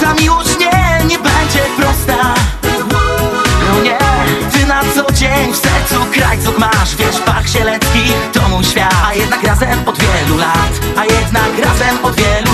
[0.00, 2.34] Za miłość nie, nie będzie prosta.
[3.68, 3.98] No nie,
[4.52, 6.96] ty na co dzień w sercu krajców masz.
[6.96, 8.94] Wiesz, Park Sielecki to mój świat.
[9.06, 10.72] A jednak razem od wielu lat.
[10.96, 12.45] A jednak razem od wielu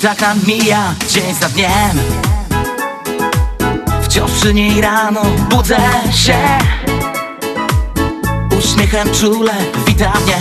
[0.00, 2.00] I tak nam mija dzień za dniem.
[4.02, 5.78] Wciąż przy niej rano budzę
[6.14, 6.38] się.
[8.58, 9.52] Uśmiechem czule
[9.86, 10.38] wita mnie.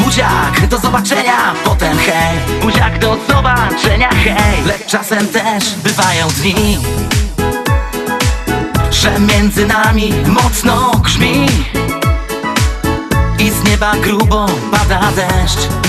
[0.00, 2.38] Buziak, do zobaczenia, potem hej.
[2.60, 4.64] Buziak, do zobaczenia, hej.
[4.66, 6.78] Lecz czasem też bywają dni
[8.90, 11.46] Że między nami mocno grzmi.
[13.38, 15.81] I z nieba grubo pada deszcz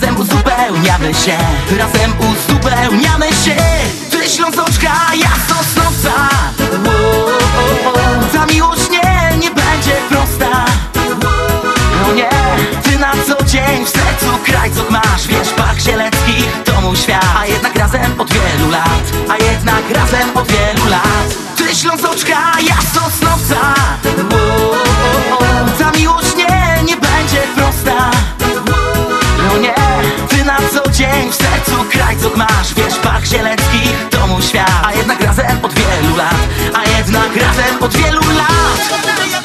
[0.00, 1.38] razem uzupełniamy się.
[1.78, 3.56] Razem uzupełniamy się.
[4.10, 6.12] Ty ślązoczka, ja sosnowca
[8.32, 10.64] Ta miłość nie, nie będzie prosta.
[12.02, 12.30] No nie,
[12.82, 15.26] ty na co dzień w sercu krajców masz.
[15.28, 17.26] Wiesz, Park Sielecki to mój świat.
[17.38, 19.12] A jednak razem od wielu lat.
[19.28, 21.34] A jednak razem od wielu lat.
[21.56, 23.74] Ty ślązoczka, ja sosnowca
[32.30, 34.70] krajców masz Wiesz, Park Sielecki to mój świat.
[34.84, 39.35] A jednak razem od wielu lat A jednak razem od wielu lat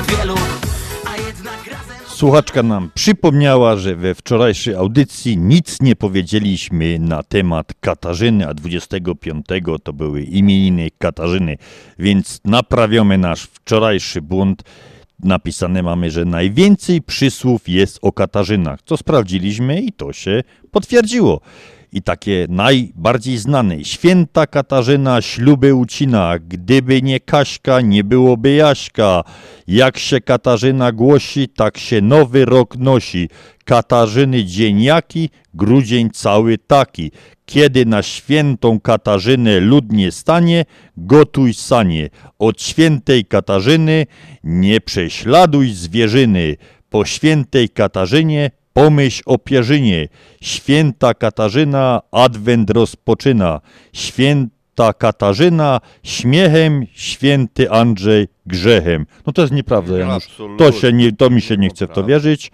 [0.00, 0.34] od wielu
[2.06, 9.46] Słuchaczka nam przypomniała, że we wczorajszej audycji nic nie powiedzieliśmy na temat Katarzyny, a 25
[9.82, 11.56] to były imieniny Katarzyny,
[11.98, 14.62] więc naprawiamy nasz wczorajszy błąd.
[15.24, 21.40] Napisane mamy, że najwięcej przysłów jest o Katarzynach, co sprawdziliśmy i to się potwierdziło.
[21.92, 23.84] I takie najbardziej znane.
[23.84, 29.24] Święta Katarzyna śluby ucina, gdyby nie Kaśka, nie byłoby Jaśka.
[29.68, 33.28] Jak się Katarzyna głosi, tak się nowy rok nosi.
[33.64, 37.10] Katarzyny dzień jaki, grudzień cały taki.
[37.46, 40.64] Kiedy na świętą Katarzynę ludnie stanie,
[40.96, 42.10] gotuj sanie.
[42.38, 44.06] Od świętej Katarzyny
[44.44, 46.56] nie prześladuj zwierzyny.
[46.90, 50.08] Po świętej Katarzynie pomyśl o pierzynie.
[50.42, 53.60] Święta Katarzyna adwent rozpoczyna.
[53.92, 59.06] Święta Katarzyna śmiechem, święty Andrzej grzechem.
[59.26, 60.28] No to jest nieprawda, Janusz.
[60.58, 62.50] To, się nie, to mi się nie chce w to wierzyć.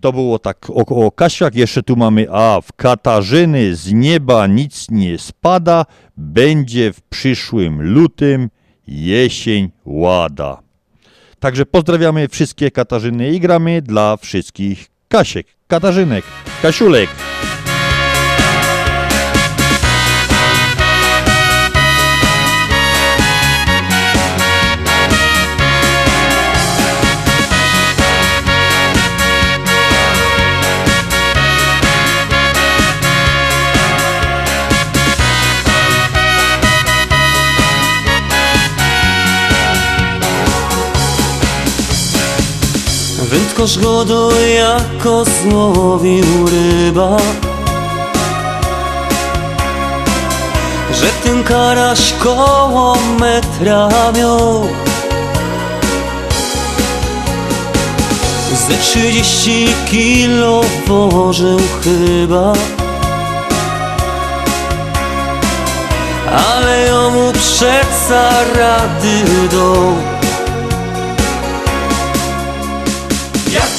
[0.00, 1.54] To było tak o, o Kasiach.
[1.54, 5.84] Jeszcze tu mamy, a w Katarzyny z nieba nic nie spada,
[6.16, 8.50] będzie w przyszłym lutym
[8.86, 10.62] jesień łada.
[11.38, 16.24] Także pozdrawiamy wszystkie Katarzyny i gramy dla wszystkich Kasiek, Katarzynek,
[16.62, 17.08] Kasiulek.
[43.32, 44.04] Wędkarz go
[44.40, 47.16] jako złowił ryba
[50.94, 54.68] Że ten karaś koło metra miał.
[58.68, 62.52] Ze trzydzieści kilo położył chyba
[66.48, 70.11] Ale jemu przeca rady do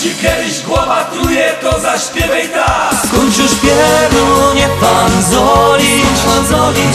[0.03, 2.95] ci kiedyś głowa truje, to zaśpiewaj tak.
[3.07, 6.17] Skończ już pierunie fanzolić,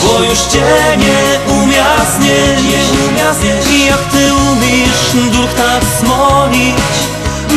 [0.03, 2.37] bo już cię nie umiasnie,
[2.69, 3.53] nie umiasnie.
[3.71, 6.75] I jak ty umiesz duch tak smolić,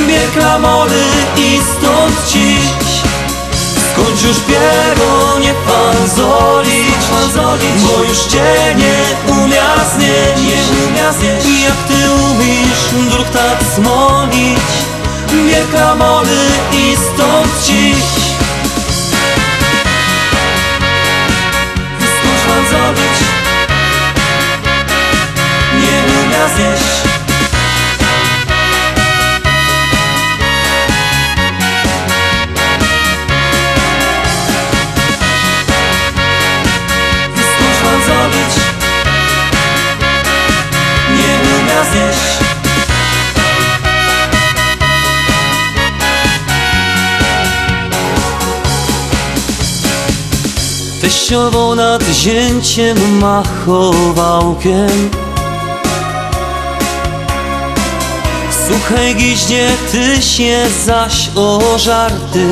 [0.08, 1.02] bierz klamory
[1.36, 3.02] i stąd cić
[3.92, 7.02] Skończ już pierunie fanzolić,
[7.82, 11.38] bo już cię nie umiasnie, nie umiasnie.
[11.44, 14.58] I jak ty umiesz duch tak smolić,
[15.52, 16.40] bierz klamory
[16.72, 18.04] i stąd cić
[21.98, 23.18] Skończ pan zrobić.
[25.80, 27.11] Nie umia zjeść
[51.12, 55.10] Teściowo nad zięciem machowałkiem.
[58.66, 62.46] Słuchaj giźnie, ty się zaś o żarty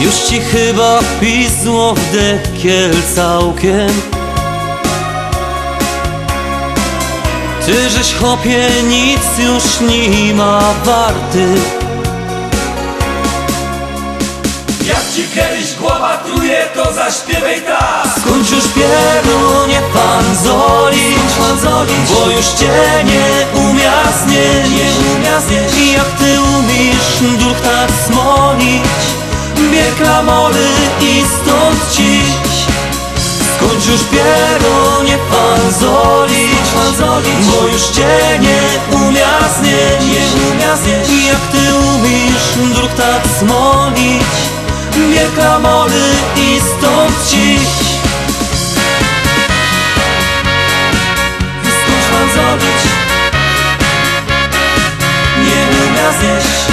[0.00, 3.90] Już ci chyba pisło w dekiel całkiem.
[7.66, 11.46] Ty żeś chopie nic już nie ma warty
[15.36, 18.06] kiedyś głowa truje, to zaśpiewaj tak.
[18.20, 21.30] Skończ już pierunie fanzolić,
[22.14, 24.44] bo już cię nie umiasnie,
[24.76, 25.60] nie umiasnie.
[25.82, 28.82] I jak ty umiesz duch tak smolić,
[29.72, 30.68] bierz klamory
[31.00, 32.66] i stąd cić
[33.56, 36.66] Skończ już pierunie fanzolić,
[37.50, 41.02] bo już cię nie umiasnie, nie umiasnie.
[41.08, 44.22] I jak ty umiesz duch tak smolić,
[44.96, 46.04] bierz klamory
[46.36, 47.68] i stąd cić
[51.62, 52.82] Skończ pan zrobić.
[55.44, 56.65] Nie umia zjeść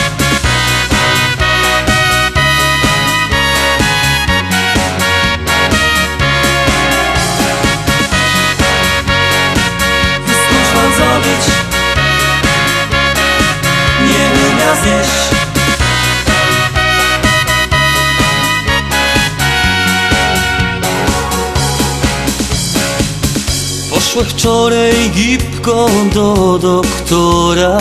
[24.13, 27.77] Poszły wczoraj gipko do doktora.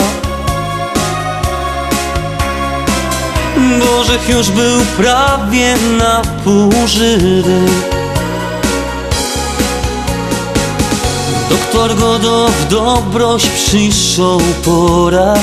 [3.79, 7.59] Bożech już był prawie na pół żywy
[11.49, 15.33] Doktor go do w dobroć przyszł pora.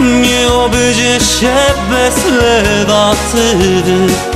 [0.00, 1.56] Nie obejdzie się
[1.90, 4.27] bez lewatywy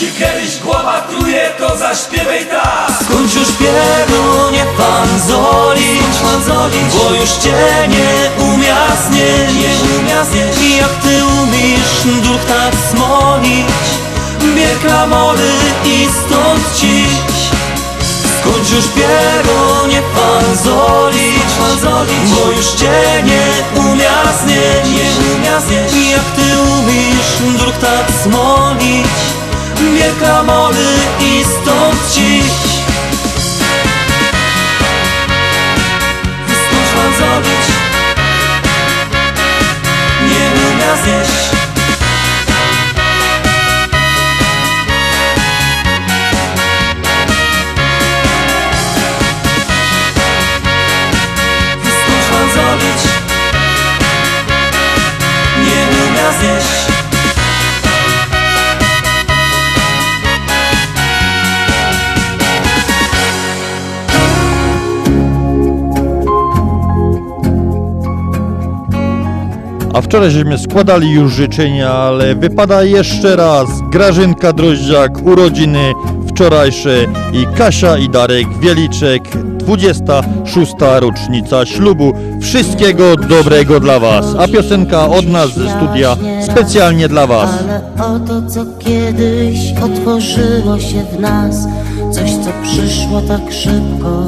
[0.00, 2.90] ci kiedyś głowa truje, to zaśpiewaj tak.
[3.04, 6.14] Skończ już pierunie fanzolić,
[6.94, 9.28] bo już cię nie umiasnie,
[10.60, 13.66] nie jak ty umiesz duch tak smolić,
[14.56, 15.50] bierz klamory
[15.84, 17.50] i stąd cić
[18.40, 21.50] Skończ już pierunie fanzolić,
[22.34, 24.60] bo już cię nie umiasnie,
[25.94, 29.06] nie jak ty umiesz duch tak smolić,
[29.80, 30.88] bierz klamory
[31.20, 32.44] i stąd cić
[36.46, 37.66] Skończ pan zrobić.
[40.28, 41.49] Nie umia zjeść
[70.02, 75.92] Wczoraj żeśmy składali już życzenia, ale wypada jeszcze raz Grażynka Droździak, urodziny
[76.28, 79.22] wczorajsze i Kasia i Darek Wieliczek,
[79.58, 80.72] 26.
[81.00, 82.12] rocznica ślubu.
[82.40, 84.26] Wszystkiego dobrego dla Was.
[84.38, 87.50] A piosenka od nas ze studia specjalnie dla Was.
[87.62, 91.66] Ale o to, co kiedyś otworzyło się w nas
[92.12, 94.26] Coś, co przyszło tak szybko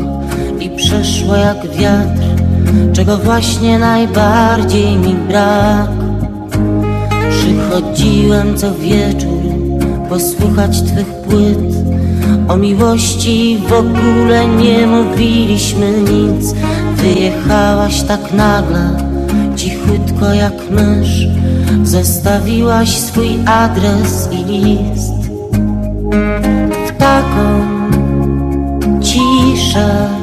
[0.61, 2.32] i przeszło jak wiatr
[2.93, 5.91] Czego właśnie najbardziej mi brak.
[7.31, 9.43] Przychodziłem co wieczór
[10.09, 11.75] posłuchać Twych płyt.
[12.49, 16.55] O miłości w ogóle nie mówiliśmy nic.
[16.97, 18.91] Wyjechałaś tak nagle,
[19.57, 21.27] cichutko jak mysz.
[21.83, 25.13] Zostawiłaś swój adres i list.
[26.99, 27.63] Taką
[29.01, 30.22] ciszę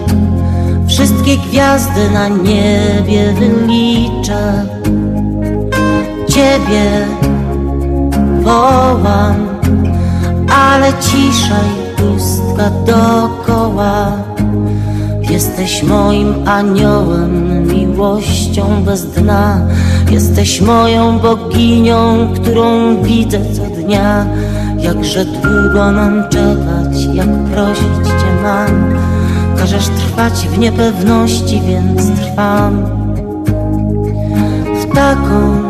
[1.00, 4.66] Wszystkie gwiazdy na niebie wyliczę
[6.30, 7.08] Ciebie
[8.41, 9.36] wołam
[10.56, 14.12] Ale cisza i pustka dookoła
[15.30, 19.62] Jesteś moim aniołem, miłością bez dna.
[20.12, 24.26] Jesteś moją boginią, którą widzę co dnia.
[24.78, 29.09] Jakże długo mam czekać, jak prosić Cię mam
[29.60, 32.86] Każesz trwać w niepewności, więc trwam
[34.82, 35.70] W taką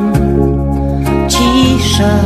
[1.27, 2.19] ciszę.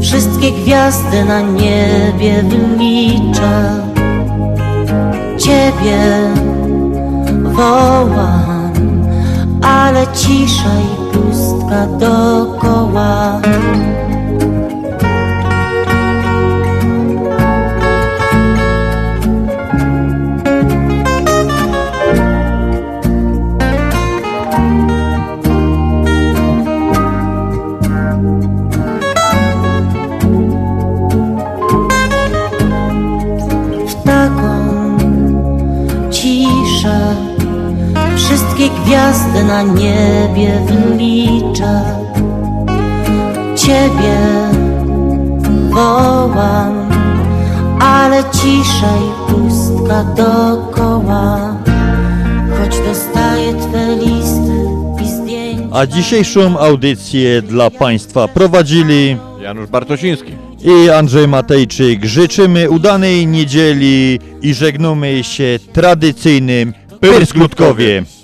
[0.00, 3.86] Wszystkie gwiazdy na niebie wyliczę
[5.38, 6.00] Ciebie
[7.42, 8.72] wołam
[9.62, 13.40] Ale cisza i pustka dookoła
[39.46, 41.82] na niebie wyliczę
[43.56, 44.18] Ciebie
[45.70, 46.88] wołam
[47.80, 51.56] Ale cisza i pustka dookoła
[52.58, 54.66] Choć dostaję Twe listy
[55.04, 60.32] i zdjęcia A dzisiejszą audycję dla Państwa prowadzili Janusz Bartosiński.
[60.64, 62.04] i Andrzej Matejczyk.
[62.04, 68.15] Życzymy udanej niedzieli i żegnamy się tradycyjnym Pyrskutkowie.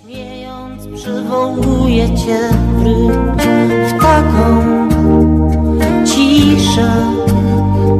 [1.32, 2.38] Przywołuję Cię
[3.88, 4.62] w taką
[6.04, 6.92] ciszę.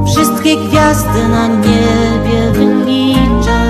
[0.06, 3.62] Wszystkie gwiazdy na niebie wyliczę.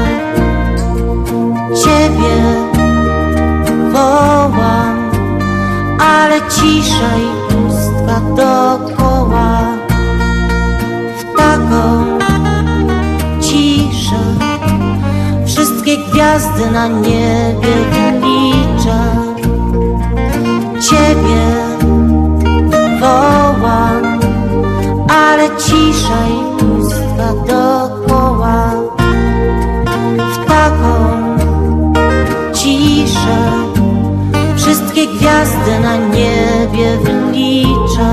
[1.85, 2.35] Ciebie
[3.93, 5.11] wołam
[5.99, 9.61] Ale cisza i pustka dookoła
[11.19, 12.19] W taką
[13.41, 14.23] ciszę.
[15.47, 18.02] Wszystkie gwiazdy na niebie wyliczę
[20.93, 21.47] Ciebie
[23.01, 24.21] wołam
[25.09, 28.73] Ale cisza i pustka dookoła
[30.35, 30.95] W taką
[32.55, 33.41] ciszę
[34.57, 38.11] Wszystkie gwiazdy na niebie wyliczę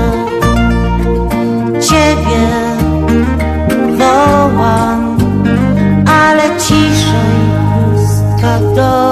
[1.80, 2.46] Ciebie
[3.98, 5.18] wołam
[6.06, 9.09] Ale cisza i pustka dookoła